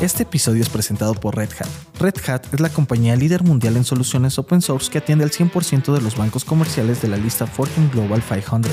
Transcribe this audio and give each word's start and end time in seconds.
Este 0.00 0.22
episodio 0.22 0.62
es 0.62 0.70
presentado 0.70 1.14
por 1.14 1.36
Red 1.36 1.50
Hat. 1.58 1.68
Red 2.00 2.14
Hat 2.26 2.54
es 2.54 2.60
la 2.60 2.70
compañía 2.70 3.16
líder 3.16 3.42
mundial 3.42 3.76
en 3.76 3.84
soluciones 3.84 4.38
open 4.38 4.62
source 4.62 4.90
que 4.90 4.98
atiende 4.98 5.24
al 5.24 5.30
100% 5.30 5.92
de 5.92 6.00
los 6.00 6.16
bancos 6.16 6.44
comerciales 6.44 7.02
de 7.02 7.08
la 7.08 7.18
lista 7.18 7.46
Fortune 7.46 7.90
Global 7.90 8.22
500. 8.22 8.72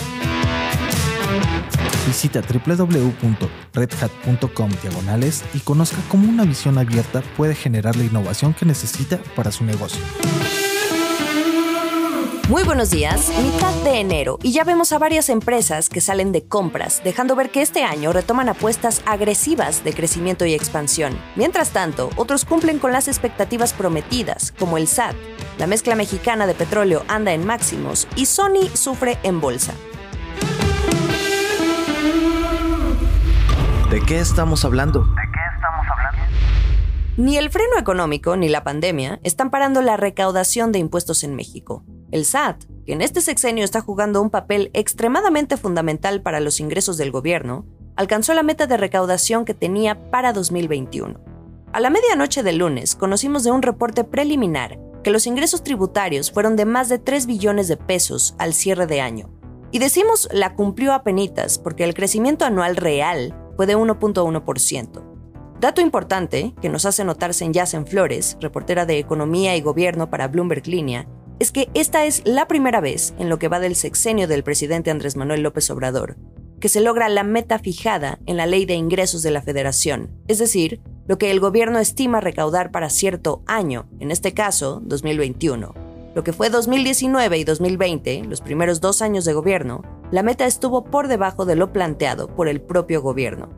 Visita 2.08 2.42
www.redhat.com 2.42 4.72
diagonales 4.82 5.44
y 5.54 5.60
conozca 5.60 5.98
cómo 6.08 6.30
una 6.30 6.46
visión 6.46 6.78
abierta 6.78 7.22
puede 7.36 7.54
generar 7.54 7.98
la 7.98 8.06
innovación 8.06 8.54
que 8.54 8.66
necesita 8.66 9.20
para 9.36 9.52
su 9.52 9.66
negocio. 9.66 10.00
Muy 12.50 12.64
buenos 12.64 12.92
días, 12.92 13.30
mitad 13.44 13.74
de 13.84 14.00
enero 14.00 14.40
y 14.42 14.54
ya 14.54 14.64
vemos 14.64 14.94
a 14.94 15.00
varias 15.00 15.28
empresas 15.28 15.90
que 15.90 16.00
salen 16.00 16.32
de 16.32 16.48
compras, 16.48 17.02
dejando 17.04 17.36
ver 17.36 17.50
que 17.50 17.62
este 17.62 17.84
año 17.84 18.14
retoman 18.14 18.48
apuestas 18.48 19.02
agresivas 19.06 19.84
de 19.84 19.92
crecimiento 19.92 20.46
y 20.46 20.54
expansión. 20.54 21.20
Mientras 21.36 21.72
tanto, 21.72 22.10
otros 22.16 22.46
cumplen 22.46 22.80
con 22.80 22.94
las 22.94 23.10
expectativas 23.10 23.74
prometidas, 23.74 24.54
como 24.58 24.78
el 24.78 24.88
SAT. 24.88 25.14
La 25.58 25.68
mezcla 25.68 25.96
mexicana 25.96 26.48
de 26.48 26.54
petróleo 26.54 27.04
anda 27.10 27.34
en 27.34 27.46
máximos 27.46 28.08
y 28.16 28.28
Sony 28.28 28.70
sufre 28.76 29.18
en 29.24 29.42
bolsa. 29.42 29.74
¿De 33.92 34.00
qué 34.06 34.20
estamos 34.20 34.64
hablando? 34.64 35.06
Ni 37.18 37.36
el 37.36 37.50
freno 37.50 37.78
económico 37.78 38.38
ni 38.38 38.48
la 38.48 38.64
pandemia 38.64 39.20
están 39.24 39.50
parando 39.50 39.82
la 39.82 39.98
recaudación 39.98 40.72
de 40.72 40.80
impuestos 40.80 41.26
en 41.26 41.36
México. 41.36 41.84
El 42.12 42.26
SAT, 42.26 42.64
que 42.86 42.94
en 42.94 43.02
este 43.02 43.20
sexenio 43.20 43.66
está 43.66 43.82
jugando 43.82 44.22
un 44.22 44.30
papel 44.30 44.72
extremadamente 44.74 45.58
fundamental 45.58 46.22
para 46.22 46.40
los 46.40 46.60
ingresos 46.62 46.98
del 46.98 47.12
gobierno, 47.12 47.66
alcanzó 47.98 48.34
la 48.34 48.44
meta 48.44 48.66
de 48.66 48.78
recaudación 48.78 49.44
que 49.44 49.54
tenía 49.54 50.10
para 50.10 50.32
2021. 50.32 51.20
A 51.74 51.80
la 51.82 51.90
medianoche 51.90 52.44
del 52.44 52.60
lunes 52.60 52.96
conocimos 52.96 53.44
de 53.44 53.52
un 53.52 53.62
reporte 53.62 54.06
preliminar 54.06 54.80
que 55.04 55.12
los 55.12 55.28
ingresos 55.28 55.64
tributarios 55.64 56.32
fueron 56.32 56.56
de 56.56 56.66
más 56.66 56.88
de 56.88 56.98
3 56.98 57.26
billones 57.26 57.68
de 57.68 57.76
pesos 57.76 58.36
al 58.38 58.54
cierre 58.54 58.88
de 58.88 59.02
año. 59.02 59.30
Y 59.72 59.80
decimos 59.80 60.30
la 60.32 60.56
cumplió 60.56 60.94
a 60.94 61.04
penitas 61.04 61.60
porque 61.60 61.84
el 61.84 61.94
crecimiento 61.94 62.46
anual 62.46 62.78
real 62.78 63.36
fue 63.58 63.66
de 63.66 63.76
1.1%. 63.76 65.04
Dato 65.60 65.82
importante 65.82 66.54
que 66.62 66.70
nos 66.70 66.86
hace 66.86 67.04
notarse 67.04 67.44
en 67.44 67.52
Yacen 67.52 67.88
Flores, 67.88 68.38
reportera 68.40 68.86
de 68.86 69.00
Economía 69.00 69.58
y 69.58 69.62
Gobierno 69.62 70.10
para 70.10 70.28
Bloomberg 70.28 70.68
Línea, 70.68 71.08
es 71.40 71.52
que 71.52 71.70
esta 71.74 72.06
es 72.06 72.24
la 72.26 72.48
primera 72.48 72.82
vez 72.82 73.14
en 73.20 73.30
lo 73.30 73.40
que 73.40 73.48
va 73.48 73.60
del 73.60 73.76
sexenio 73.76 74.28
del 74.28 74.44
presidente 74.44 74.92
Andrés 74.92 75.16
Manuel 75.16 75.42
López 75.42 75.70
Obrador 75.70 76.18
que 76.60 76.70
se 76.70 76.82
logra 76.82 77.10
la 77.10 77.24
meta 77.24 77.60
fijada 77.60 78.20
en 78.26 78.38
la 78.38 78.46
ley 78.46 78.66
de 78.66 78.74
ingresos 78.74 79.22
de 79.22 79.32
la 79.32 79.42
federación, 79.42 80.10
es 80.28 80.40
decir, 80.40 80.82
lo 81.08 81.18
que 81.18 81.32
el 81.32 81.40
gobierno 81.40 81.80
estima 81.80 82.20
recaudar 82.20 82.72
para 82.72 82.90
cierto 82.90 83.44
año, 83.46 83.88
en 84.00 84.12
este 84.12 84.34
caso 84.34 84.82
2021. 84.84 85.74
Lo 86.16 86.24
que 86.24 86.34
fue 86.34 86.50
2019 86.50 87.38
y 87.38 87.44
2020, 87.44 88.24
los 88.24 88.42
primeros 88.42 88.82
dos 88.82 89.02
años 89.02 89.24
de 89.24 89.34
gobierno, 89.34 89.84
la 90.12 90.24
meta 90.24 90.46
estuvo 90.46 90.84
por 90.84 91.08
debajo 91.08 91.46
de 91.46 91.56
lo 91.56 91.72
planteado 91.72 92.28
por 92.28 92.48
el 92.48 92.60
propio 92.60 93.02
gobierno. 93.02 93.50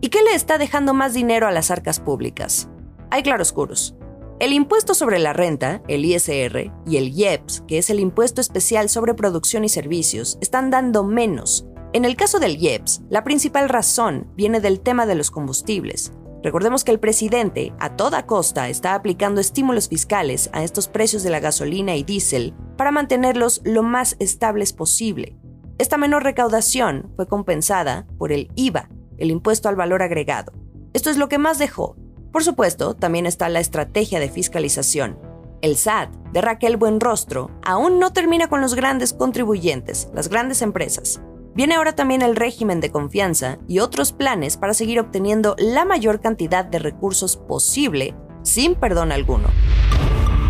¿Y 0.00 0.08
qué 0.08 0.22
le 0.22 0.34
está 0.34 0.58
dejando 0.58 0.94
más 0.94 1.14
dinero 1.14 1.46
a 1.46 1.52
las 1.52 1.70
arcas 1.70 2.00
públicas? 2.00 2.68
Hay 3.10 3.22
claroscuros. 3.22 3.94
El 4.40 4.52
impuesto 4.52 4.94
sobre 4.94 5.18
la 5.18 5.32
renta, 5.32 5.82
el 5.88 6.04
ISR, 6.04 6.70
y 6.86 6.96
el 6.96 7.08
IEPS, 7.08 7.64
que 7.66 7.78
es 7.78 7.90
el 7.90 7.98
impuesto 7.98 8.40
especial 8.40 8.88
sobre 8.88 9.14
producción 9.14 9.64
y 9.64 9.68
servicios, 9.68 10.38
están 10.40 10.70
dando 10.70 11.02
menos. 11.02 11.66
En 11.92 12.04
el 12.04 12.14
caso 12.14 12.38
del 12.38 12.56
IEPS, 12.56 13.02
la 13.10 13.24
principal 13.24 13.68
razón 13.68 14.30
viene 14.36 14.60
del 14.60 14.78
tema 14.78 15.06
de 15.06 15.16
los 15.16 15.32
combustibles. 15.32 16.12
Recordemos 16.40 16.84
que 16.84 16.92
el 16.92 17.00
presidente, 17.00 17.72
a 17.80 17.96
toda 17.96 18.26
costa, 18.26 18.68
está 18.68 18.94
aplicando 18.94 19.40
estímulos 19.40 19.88
fiscales 19.88 20.50
a 20.52 20.62
estos 20.62 20.86
precios 20.86 21.24
de 21.24 21.30
la 21.30 21.40
gasolina 21.40 21.96
y 21.96 22.04
diésel 22.04 22.54
para 22.76 22.92
mantenerlos 22.92 23.60
lo 23.64 23.82
más 23.82 24.14
estables 24.20 24.72
posible. 24.72 25.36
Esta 25.78 25.96
menor 25.96 26.22
recaudación 26.22 27.10
fue 27.16 27.26
compensada 27.26 28.06
por 28.18 28.30
el 28.30 28.52
IVA, 28.54 28.88
el 29.16 29.32
impuesto 29.32 29.68
al 29.68 29.74
valor 29.74 30.00
agregado. 30.00 30.52
Esto 30.92 31.10
es 31.10 31.16
lo 31.16 31.28
que 31.28 31.38
más 31.38 31.58
dejó, 31.58 31.96
por 32.32 32.44
supuesto, 32.44 32.94
también 32.94 33.26
está 33.26 33.48
la 33.48 33.60
estrategia 33.60 34.20
de 34.20 34.28
fiscalización. 34.28 35.18
El 35.60 35.76
SAT, 35.76 36.10
de 36.32 36.40
Raquel 36.40 36.76
Buenrostro, 36.76 37.50
aún 37.64 37.98
no 37.98 38.12
termina 38.12 38.48
con 38.48 38.60
los 38.60 38.74
grandes 38.74 39.12
contribuyentes, 39.12 40.08
las 40.14 40.28
grandes 40.28 40.62
empresas. 40.62 41.20
Viene 41.54 41.74
ahora 41.74 41.94
también 41.94 42.22
el 42.22 42.36
régimen 42.36 42.80
de 42.80 42.92
confianza 42.92 43.58
y 43.66 43.80
otros 43.80 44.12
planes 44.12 44.56
para 44.56 44.74
seguir 44.74 45.00
obteniendo 45.00 45.56
la 45.58 45.84
mayor 45.84 46.20
cantidad 46.20 46.64
de 46.64 46.78
recursos 46.78 47.36
posible 47.36 48.14
sin 48.42 48.76
perdón 48.76 49.10
alguno. 49.10 49.48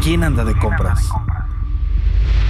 ¿Quién 0.02 0.24
anda 0.24 0.44
de 0.44 0.54
compras? 0.58 1.08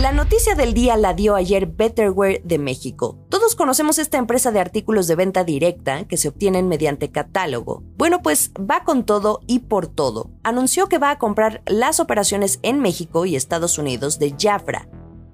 La 0.00 0.12
noticia 0.12 0.54
del 0.54 0.74
día 0.74 0.96
la 0.96 1.12
dio 1.12 1.34
ayer 1.34 1.66
Betterware 1.66 2.40
de 2.44 2.58
México. 2.58 3.18
Todos 3.28 3.56
conocemos 3.56 3.98
esta 3.98 4.16
empresa 4.16 4.52
de 4.52 4.60
artículos 4.60 5.08
de 5.08 5.16
venta 5.16 5.42
directa 5.42 6.04
que 6.04 6.16
se 6.16 6.28
obtienen 6.28 6.68
mediante 6.68 7.10
catálogo. 7.10 7.82
Bueno, 7.96 8.22
pues 8.22 8.52
va 8.52 8.84
con 8.84 9.04
todo 9.04 9.40
y 9.48 9.58
por 9.58 9.88
todo. 9.88 10.30
Anunció 10.44 10.86
que 10.86 10.98
va 10.98 11.10
a 11.10 11.18
comprar 11.18 11.62
las 11.66 11.98
operaciones 11.98 12.60
en 12.62 12.78
México 12.78 13.26
y 13.26 13.34
Estados 13.34 13.76
Unidos 13.76 14.20
de 14.20 14.36
Jafra, 14.38 14.88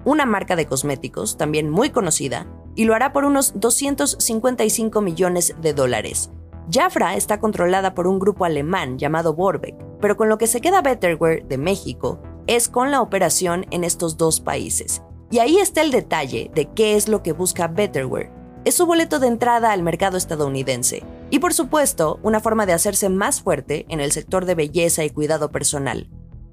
una 0.06 0.24
marca 0.24 0.56
de 0.56 0.64
cosméticos 0.64 1.36
también 1.36 1.68
muy 1.68 1.90
conocida, 1.90 2.46
y 2.74 2.86
lo 2.86 2.94
hará 2.94 3.12
por 3.12 3.26
unos 3.26 3.52
255 3.60 5.02
millones 5.02 5.54
de 5.60 5.74
dólares. 5.74 6.30
Jafra 6.72 7.16
está 7.16 7.38
controlada 7.38 7.94
por 7.94 8.06
un 8.06 8.18
grupo 8.18 8.46
alemán 8.46 8.98
llamado 8.98 9.34
Borbeck, 9.34 9.76
pero 10.00 10.16
con 10.16 10.30
lo 10.30 10.38
que 10.38 10.46
se 10.46 10.62
queda 10.62 10.80
Betterware 10.80 11.46
de 11.46 11.58
México 11.58 12.18
es 12.46 12.68
con 12.68 12.90
la 12.90 13.00
operación 13.00 13.66
en 13.70 13.84
estos 13.84 14.16
dos 14.16 14.40
países. 14.40 15.02
Y 15.30 15.38
ahí 15.38 15.58
está 15.58 15.82
el 15.82 15.90
detalle 15.90 16.50
de 16.54 16.66
qué 16.66 16.96
es 16.96 17.08
lo 17.08 17.22
que 17.22 17.32
busca 17.32 17.68
Betterware. 17.68 18.30
Es 18.64 18.74
su 18.74 18.86
boleto 18.86 19.18
de 19.18 19.26
entrada 19.26 19.72
al 19.72 19.82
mercado 19.82 20.16
estadounidense. 20.16 21.02
Y 21.30 21.38
por 21.38 21.52
supuesto, 21.52 22.18
una 22.22 22.40
forma 22.40 22.66
de 22.66 22.72
hacerse 22.72 23.08
más 23.08 23.42
fuerte 23.42 23.86
en 23.88 24.00
el 24.00 24.12
sector 24.12 24.44
de 24.44 24.54
belleza 24.54 25.04
y 25.04 25.10
cuidado 25.10 25.50
personal. 25.50 26.08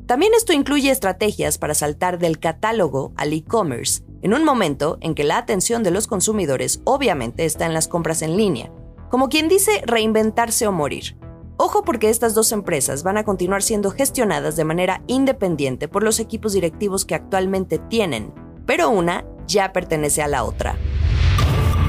También 0.08 0.34
esto 0.36 0.52
incluye 0.52 0.92
estrategias 0.92 1.58
para 1.58 1.74
saltar 1.74 2.20
del 2.20 2.40
catálogo 2.40 3.14
al 3.16 3.32
e-commerce, 3.34 4.04
en 4.22 4.34
un 4.34 4.44
momento 4.44 4.98
en 5.02 5.16
que 5.16 5.24
la 5.24 5.38
atención 5.38 5.84
de 5.84 5.92
los 5.92 6.08
consumidores 6.08 6.82
obviamente 6.84 7.46
está 7.46 7.66
en 7.66 7.74
las 7.74 7.88
compras 7.88 8.22
en 8.22 8.36
línea, 8.36 8.72
como 9.10 9.30
quien 9.30 9.48
dice 9.48 9.82
reinventarse 9.86 10.68
o 10.68 10.72
morir. 10.72 11.16
Ojo 11.64 11.84
porque 11.84 12.10
estas 12.10 12.34
dos 12.34 12.52
empresas 12.54 13.04
van 13.04 13.20
a 13.20 13.24
continuar 13.24 13.62
siendo 13.62 13.92
gestionadas 13.92 14.56
de 14.56 14.64
manera 14.64 15.04
independiente 15.06 15.88
por 15.88 16.02
los 16.02 16.20
equipos 16.20 16.54
directivos 16.54 17.06
que 17.06 17.14
actualmente 17.14 17.78
tienen, 17.78 18.34
pero 18.66 18.90
una 18.90 19.26
ya 19.46 19.72
pertenece 19.72 20.24
a 20.24 20.28
la 20.28 20.44
otra. 20.44 20.76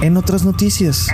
En 0.02 0.18
otras 0.18 0.44
noticias. 0.44 1.08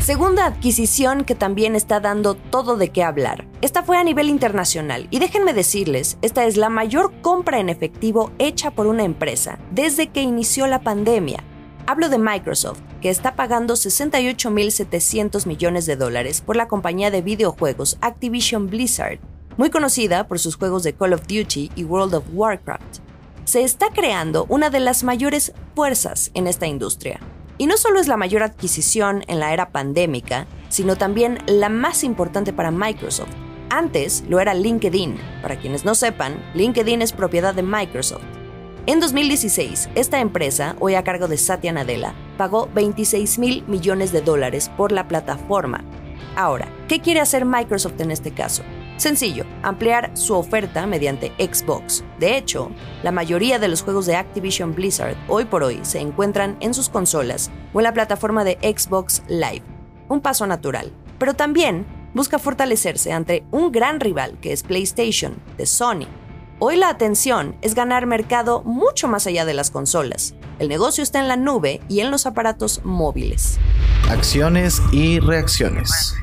Segunda 0.00 0.46
adquisición 0.46 1.22
que 1.22 1.36
también 1.36 1.76
está 1.76 2.00
dando 2.00 2.34
todo 2.34 2.76
de 2.76 2.88
qué 2.88 3.04
hablar. 3.04 3.46
Esta 3.60 3.84
fue 3.84 3.96
a 3.96 4.02
nivel 4.02 4.28
internacional 4.28 5.06
y 5.12 5.20
déjenme 5.20 5.52
decirles, 5.52 6.18
esta 6.20 6.46
es 6.46 6.56
la 6.56 6.68
mayor 6.68 7.12
compra 7.20 7.60
en 7.60 7.68
efectivo 7.68 8.32
hecha 8.40 8.72
por 8.72 8.88
una 8.88 9.04
empresa 9.04 9.60
desde 9.70 10.08
que 10.08 10.22
inició 10.22 10.66
la 10.66 10.80
pandemia. 10.80 11.44
Hablo 11.86 12.08
de 12.08 12.18
Microsoft, 12.18 12.80
que 13.00 13.10
está 13.10 13.36
pagando 13.36 13.74
68.700 13.74 15.46
millones 15.46 15.86
de 15.86 15.96
dólares 15.96 16.40
por 16.40 16.56
la 16.56 16.68
compañía 16.68 17.10
de 17.10 17.22
videojuegos 17.22 17.98
Activision 18.00 18.68
Blizzard, 18.68 19.18
muy 19.56 19.70
conocida 19.70 20.26
por 20.26 20.38
sus 20.38 20.56
juegos 20.56 20.82
de 20.82 20.94
Call 20.94 21.12
of 21.12 21.26
Duty 21.26 21.70
y 21.74 21.84
World 21.84 22.14
of 22.14 22.24
Warcraft. 22.32 22.98
Se 23.44 23.62
está 23.62 23.90
creando 23.90 24.46
una 24.48 24.70
de 24.70 24.80
las 24.80 25.04
mayores 25.04 25.52
fuerzas 25.74 26.30
en 26.34 26.46
esta 26.46 26.66
industria. 26.66 27.20
Y 27.56 27.66
no 27.66 27.76
solo 27.76 27.98
es 27.98 28.06
la 28.06 28.16
mayor 28.16 28.42
adquisición 28.42 29.24
en 29.26 29.40
la 29.40 29.52
era 29.52 29.70
pandémica, 29.70 30.46
sino 30.68 30.96
también 30.96 31.38
la 31.46 31.68
más 31.68 32.04
importante 32.04 32.52
para 32.52 32.70
Microsoft. 32.70 33.30
Antes 33.70 34.22
lo 34.28 34.38
era 34.38 34.54
LinkedIn. 34.54 35.16
Para 35.42 35.58
quienes 35.58 35.84
no 35.84 35.94
sepan, 35.94 36.42
LinkedIn 36.54 37.02
es 37.02 37.12
propiedad 37.12 37.54
de 37.54 37.62
Microsoft. 37.62 38.37
En 38.88 39.00
2016, 39.00 39.90
esta 39.96 40.18
empresa, 40.18 40.74
hoy 40.80 40.94
a 40.94 41.04
cargo 41.04 41.28
de 41.28 41.36
Satya 41.36 41.74
Nadella, 41.74 42.14
pagó 42.38 42.70
26 42.74 43.38
mil 43.38 43.62
millones 43.66 44.12
de 44.12 44.22
dólares 44.22 44.70
por 44.78 44.92
la 44.92 45.06
plataforma. 45.06 45.84
Ahora, 46.36 46.72
¿qué 46.88 46.98
quiere 47.00 47.20
hacer 47.20 47.44
Microsoft 47.44 48.00
en 48.00 48.10
este 48.10 48.32
caso? 48.32 48.62
Sencillo, 48.96 49.44
ampliar 49.62 50.16
su 50.16 50.32
oferta 50.32 50.86
mediante 50.86 51.32
Xbox. 51.36 52.02
De 52.18 52.38
hecho, 52.38 52.70
la 53.02 53.12
mayoría 53.12 53.58
de 53.58 53.68
los 53.68 53.82
juegos 53.82 54.06
de 54.06 54.16
Activision 54.16 54.74
Blizzard 54.74 55.18
hoy 55.28 55.44
por 55.44 55.64
hoy 55.64 55.80
se 55.82 56.00
encuentran 56.00 56.56
en 56.60 56.72
sus 56.72 56.88
consolas 56.88 57.50
o 57.74 57.80
en 57.80 57.84
la 57.84 57.92
plataforma 57.92 58.42
de 58.42 58.56
Xbox 58.62 59.22
Live. 59.28 59.64
Un 60.08 60.22
paso 60.22 60.46
natural. 60.46 60.90
Pero 61.18 61.34
también 61.34 61.84
busca 62.14 62.38
fortalecerse 62.38 63.12
ante 63.12 63.44
un 63.50 63.70
gran 63.70 64.00
rival 64.00 64.38
que 64.40 64.54
es 64.54 64.62
PlayStation, 64.62 65.36
de 65.58 65.66
Sony, 65.66 66.06
Hoy 66.60 66.76
la 66.76 66.88
atención 66.88 67.54
es 67.62 67.76
ganar 67.76 68.06
mercado 68.06 68.62
mucho 68.64 69.06
más 69.06 69.28
allá 69.28 69.44
de 69.44 69.54
las 69.54 69.70
consolas. 69.70 70.34
El 70.58 70.68
negocio 70.68 71.04
está 71.04 71.20
en 71.20 71.28
la 71.28 71.36
nube 71.36 71.80
y 71.88 72.00
en 72.00 72.10
los 72.10 72.26
aparatos 72.26 72.80
móviles. 72.82 73.60
Acciones 74.10 74.82
y 74.90 75.20
reacciones. 75.20 76.16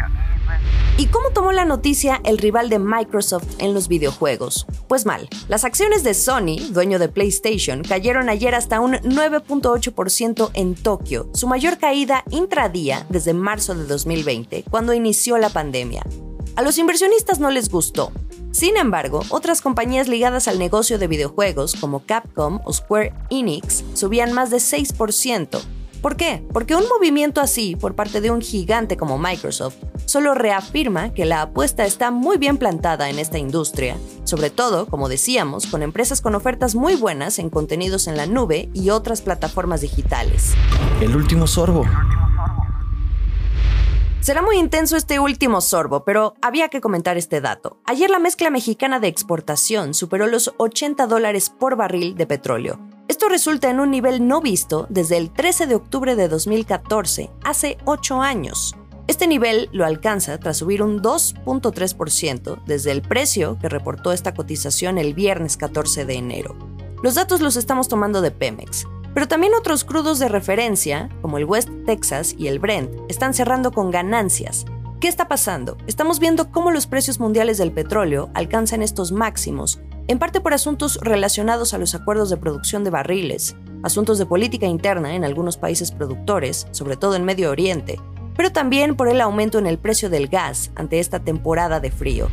¿Y 0.98 1.08
cómo 1.08 1.30
tomó 1.30 1.54
la 1.54 1.64
noticia 1.64 2.20
el 2.26 2.38
rival 2.38 2.68
de 2.70 2.80
Microsoft 2.80 3.46
en 3.60 3.74
los 3.74 3.88
videojuegos? 3.88 4.68
Pues 4.90 5.06
mal, 5.06 5.30
las 5.48 5.64
acciones 5.64 6.04
de 6.04 6.14
Sony, 6.14 6.58
dueño 6.72 7.00
de 7.00 7.08
PlayStation, 7.08 7.82
cayeron 7.82 8.28
ayer 8.28 8.56
hasta 8.56 8.82
un 8.82 8.96
9.8% 8.96 10.52
en 10.54 10.76
Tokio, 10.76 11.30
su 11.34 11.48
mayor 11.48 11.78
caída 11.78 12.26
intradía 12.30 13.06
desde 13.10 13.34
marzo 13.34 13.74
de 13.74 13.86
2020, 13.86 14.66
cuando 14.70 14.94
inició 14.94 15.38
la 15.38 15.50
pandemia. 15.50 16.04
A 16.58 16.62
los 16.62 16.78
inversionistas 16.78 17.40
no 17.40 17.52
les 17.52 17.70
gustó. 17.70 18.12
Sin 18.56 18.78
embargo, 18.78 19.22
otras 19.32 19.60
compañías 19.60 20.08
ligadas 20.08 20.48
al 20.48 20.60
negocio 20.60 20.98
de 20.98 21.08
videojuegos 21.08 21.76
como 21.76 22.06
Capcom 22.06 22.62
o 22.64 22.72
Square 22.72 23.14
Enix 23.30 23.84
subían 23.96 24.32
más 24.32 24.50
de 24.50 24.60
6%, 24.60 25.60
¿Por 26.02 26.18
qué? 26.18 26.46
Porque 26.54 26.76
un 26.76 26.88
movimiento 26.88 27.42
así 27.42 27.76
por 27.76 27.96
parte 27.96 28.22
de 28.22 28.30
un 28.30 28.40
gigante 28.40 28.96
como 28.96 29.18
Microsoft 29.18 29.78
solo 30.06 30.36
reafirma 30.36 31.12
que 31.14 31.26
la 31.26 31.42
apuesta 31.42 31.84
está 31.84 32.12
muy 32.12 32.38
bien 32.38 32.58
plantada 32.58 33.10
en 33.10 33.18
esta 33.18 33.40
industria, 33.40 33.98
sobre 34.24 34.52
todo, 34.52 34.86
como 34.86 35.10
decíamos, 35.10 35.66
con 35.66 35.82
empresas 35.82 36.22
con 36.22 36.36
ofertas 36.36 36.76
muy 36.76 36.96
buenas 36.96 37.40
en 37.40 37.50
contenidos 37.50 38.08
en 38.08 38.18
la 38.18 38.28
nube 38.28 38.70
y 38.72 38.92
otras 38.92 39.22
plataformas 39.22 39.82
digitales. 39.82 40.54
El 41.02 41.16
último 41.16 41.48
sorbo. 41.48 41.86
Será 44.26 44.42
muy 44.42 44.58
intenso 44.58 44.98
este 44.98 45.20
último 45.20 45.62
sorbo, 45.62 46.04
pero 46.04 46.34
había 46.42 46.70
que 46.70 46.82
comentar 46.82 47.16
este 47.16 47.42
dato. 47.42 47.78
Ayer 47.86 48.10
la 48.10 48.18
mezcla 48.18 48.50
mexicana 48.50 49.00
de 49.00 49.08
exportación 49.08 49.94
superó 49.94 50.26
los 50.26 50.52
80 50.58 51.06
dólares 51.06 51.52
por 51.52 51.76
barril 51.76 52.16
de 52.16 52.26
petróleo, 52.26 52.80
esto 53.08 53.30
resulta 53.30 53.70
en 53.70 53.80
un 53.80 53.92
nivel 53.92 54.28
no 54.28 54.42
visto 54.42 54.88
desde 54.90 55.18
el 55.18 55.32
13 55.32 55.68
de 55.68 55.76
octubre 55.76 56.16
de 56.16 56.28
2014, 56.28 57.30
hace 57.44 57.78
8 57.86 58.24
años. 58.24 58.76
Este 59.06 59.28
nivel 59.28 59.70
lo 59.72 59.86
alcanza 59.86 60.40
tras 60.40 60.58
subir 60.58 60.82
un 60.82 61.04
2.3% 61.04 62.64
desde 62.66 62.92
el 62.92 63.04
precio 63.04 63.60
que 63.62 63.70
reportó 63.70 64.12
esta 64.12 64.34
cotización 64.34 64.98
el 64.98 65.14
viernes 65.14 65.56
14 65.56 66.04
de 66.06 66.16
enero. 66.16 66.56
Los 67.04 67.14
datos 67.14 67.42
los 67.42 67.58
estamos 67.58 67.88
tomando 67.88 68.22
de 68.22 68.32
Pemex, 68.32 68.88
pero 69.16 69.30
también 69.30 69.54
otros 69.58 69.86
crudos 69.86 70.20
de 70.20 70.28
referencia, 70.28 71.10
como 71.22 71.38
el 71.38 71.46
West 71.46 71.70
Texas 71.86 72.36
y 72.38 72.48
el 72.48 72.60
Brent, 72.60 72.92
están 73.08 73.34
cerrando 73.34 73.72
con 73.72 73.90
ganancias. 73.90 74.66
¿Qué 75.00 75.08
está 75.08 75.30
pasando? 75.30 75.78
Estamos 75.88 76.20
viendo 76.20 76.52
cómo 76.52 76.70
los 76.70 76.86
precios 76.86 77.20
mundiales 77.20 77.58
del 77.58 77.72
petróleo 77.72 78.30
alcanzan 78.34 78.82
estos 78.82 79.14
máximos 79.14 79.80
en 80.10 80.20
parte 80.20 80.42
por 80.42 80.54
asuntos 80.54 81.00
relacionados 81.02 81.74
a 81.74 81.78
los 81.78 81.96
acuerdos 81.96 82.30
de 82.30 82.38
producción 82.38 82.84
de 82.84 82.90
barriles, 82.90 83.56
asuntos 83.84 84.18
de 84.18 84.26
política 84.26 84.68
interna 84.68 85.16
en 85.16 85.24
algunos 85.24 85.56
países 85.56 85.92
productores, 85.92 86.68
sobre 86.72 86.98
todo 86.98 87.16
en 87.16 87.24
Medio 87.24 87.52
Oriente, 87.52 88.00
pero 88.36 88.52
también 88.52 88.98
por 88.98 89.08
el 89.08 89.22
aumento 89.22 89.60
en 89.60 89.66
el 89.66 89.78
precio 89.78 90.10
del 90.10 90.28
gas 90.28 90.72
ante 90.76 91.00
esta 91.00 91.20
temporada 91.20 91.80
de 91.80 91.90
frío. 91.90 92.28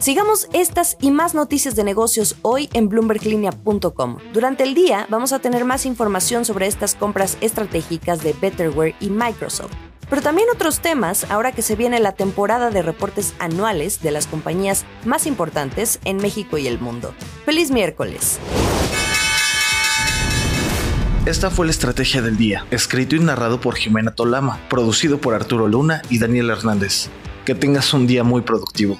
Sigamos 0.00 0.48
estas 0.54 0.96
y 1.00 1.10
más 1.10 1.34
noticias 1.34 1.76
de 1.76 1.84
negocios 1.84 2.36
hoy 2.42 2.70
en 2.72 2.88
bloomberglinea.com. 2.88 4.16
Durante 4.32 4.64
el 4.64 4.74
día 4.74 5.06
vamos 5.10 5.32
a 5.32 5.40
tener 5.40 5.64
más 5.66 5.84
información 5.84 6.44
sobre 6.44 6.66
estas 6.66 6.94
compras 6.94 7.36
estratégicas 7.42 8.22
de 8.22 8.32
Betterware 8.32 8.94
y 8.98 9.10
Microsoft 9.10 9.72
pero 10.10 10.22
también 10.22 10.48
otros 10.52 10.80
temas 10.80 11.30
ahora 11.30 11.52
que 11.52 11.62
se 11.62 11.76
viene 11.76 12.00
la 12.00 12.12
temporada 12.12 12.70
de 12.70 12.82
reportes 12.82 13.32
anuales 13.38 14.02
de 14.02 14.10
las 14.10 14.26
compañías 14.26 14.84
más 15.04 15.26
importantes 15.26 16.00
en 16.04 16.16
México 16.16 16.58
y 16.58 16.66
el 16.66 16.80
mundo. 16.80 17.14
Feliz 17.46 17.70
miércoles. 17.70 18.40
Esta 21.26 21.48
fue 21.48 21.66
la 21.66 21.70
estrategia 21.70 22.22
del 22.22 22.36
día, 22.36 22.66
escrito 22.72 23.14
y 23.14 23.20
narrado 23.20 23.60
por 23.60 23.76
Jimena 23.76 24.10
Tolama, 24.10 24.58
producido 24.68 25.18
por 25.20 25.34
Arturo 25.34 25.68
Luna 25.68 26.02
y 26.10 26.18
Daniel 26.18 26.50
Hernández. 26.50 27.08
Que 27.44 27.54
tengas 27.54 27.94
un 27.94 28.08
día 28.08 28.24
muy 28.24 28.42
productivo. 28.42 28.98